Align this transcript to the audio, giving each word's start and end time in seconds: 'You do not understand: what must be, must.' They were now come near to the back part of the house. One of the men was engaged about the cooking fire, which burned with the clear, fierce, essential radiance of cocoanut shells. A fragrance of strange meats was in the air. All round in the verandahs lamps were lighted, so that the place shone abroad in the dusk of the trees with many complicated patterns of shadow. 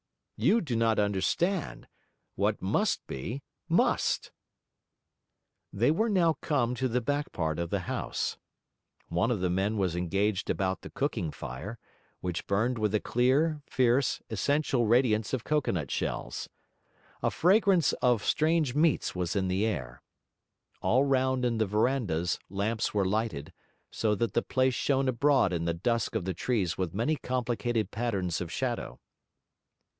'You 0.35 0.61
do 0.61 0.75
not 0.75 0.97
understand: 0.97 1.87
what 2.33 2.59
must 2.63 3.05
be, 3.05 3.43
must.' 3.69 4.31
They 5.71 5.91
were 5.91 6.09
now 6.09 6.33
come 6.41 6.69
near 6.71 6.77
to 6.77 6.87
the 6.87 7.01
back 7.01 7.31
part 7.31 7.59
of 7.59 7.69
the 7.69 7.81
house. 7.81 8.39
One 9.09 9.29
of 9.29 9.41
the 9.41 9.51
men 9.51 9.77
was 9.77 9.95
engaged 9.95 10.49
about 10.49 10.81
the 10.81 10.89
cooking 10.89 11.29
fire, 11.29 11.77
which 12.21 12.47
burned 12.47 12.79
with 12.79 12.93
the 12.93 12.99
clear, 12.99 13.61
fierce, 13.69 14.23
essential 14.31 14.87
radiance 14.87 15.31
of 15.35 15.43
cocoanut 15.43 15.91
shells. 15.91 16.49
A 17.21 17.29
fragrance 17.29 17.93
of 18.01 18.25
strange 18.25 18.73
meats 18.73 19.13
was 19.13 19.35
in 19.35 19.47
the 19.49 19.67
air. 19.67 20.01
All 20.81 21.03
round 21.03 21.45
in 21.45 21.59
the 21.59 21.67
verandahs 21.67 22.39
lamps 22.49 22.91
were 22.95 23.05
lighted, 23.05 23.53
so 23.91 24.15
that 24.15 24.33
the 24.33 24.41
place 24.41 24.73
shone 24.73 25.07
abroad 25.07 25.53
in 25.53 25.65
the 25.65 25.75
dusk 25.75 26.15
of 26.15 26.25
the 26.25 26.33
trees 26.33 26.75
with 26.75 26.95
many 26.95 27.15
complicated 27.17 27.91
patterns 27.91 28.41
of 28.41 28.51
shadow. 28.51 28.99